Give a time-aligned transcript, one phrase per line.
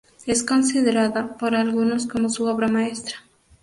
[0.25, 3.17] Es considerada por algunos como su obra maestra.